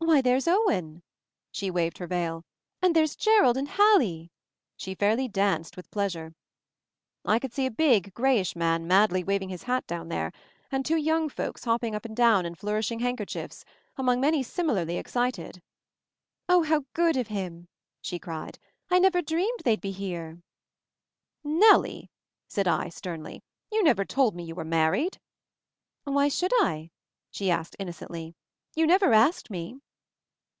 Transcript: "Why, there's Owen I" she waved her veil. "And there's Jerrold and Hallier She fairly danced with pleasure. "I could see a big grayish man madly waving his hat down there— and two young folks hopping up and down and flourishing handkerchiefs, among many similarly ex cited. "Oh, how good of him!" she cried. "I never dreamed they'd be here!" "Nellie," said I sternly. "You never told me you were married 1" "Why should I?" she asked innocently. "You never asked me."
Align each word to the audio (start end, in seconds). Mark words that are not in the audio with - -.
"Why, 0.00 0.22
there's 0.22 0.48
Owen 0.48 1.00
I" 1.02 1.02
she 1.52 1.70
waved 1.70 1.98
her 1.98 2.06
veil. 2.06 2.42
"And 2.80 2.96
there's 2.96 3.14
Jerrold 3.14 3.58
and 3.58 3.68
Hallier 3.68 4.30
She 4.74 4.94
fairly 4.94 5.28
danced 5.28 5.76
with 5.76 5.90
pleasure. 5.90 6.34
"I 7.26 7.38
could 7.38 7.52
see 7.52 7.66
a 7.66 7.70
big 7.70 8.14
grayish 8.14 8.56
man 8.56 8.86
madly 8.86 9.22
waving 9.22 9.50
his 9.50 9.64
hat 9.64 9.86
down 9.86 10.08
there— 10.08 10.32
and 10.72 10.84
two 10.84 10.96
young 10.96 11.28
folks 11.28 11.64
hopping 11.64 11.94
up 11.94 12.06
and 12.06 12.16
down 12.16 12.46
and 12.46 12.56
flourishing 12.58 13.00
handkerchiefs, 13.00 13.66
among 13.98 14.18
many 14.18 14.42
similarly 14.42 14.96
ex 14.96 15.12
cited. 15.12 15.60
"Oh, 16.48 16.62
how 16.62 16.86
good 16.94 17.18
of 17.18 17.28
him!" 17.28 17.68
she 18.00 18.18
cried. 18.18 18.58
"I 18.90 18.98
never 18.98 19.20
dreamed 19.20 19.60
they'd 19.64 19.80
be 19.80 19.92
here!" 19.92 20.40
"Nellie," 21.44 22.10
said 22.48 22.66
I 22.66 22.88
sternly. 22.88 23.42
"You 23.70 23.82
never 23.84 24.06
told 24.06 24.34
me 24.34 24.44
you 24.44 24.54
were 24.54 24.64
married 24.64 25.18
1" 26.04 26.14
"Why 26.14 26.28
should 26.28 26.52
I?" 26.62 26.90
she 27.30 27.50
asked 27.50 27.76
innocently. 27.78 28.34
"You 28.74 28.86
never 28.86 29.12
asked 29.12 29.50
me." 29.50 29.80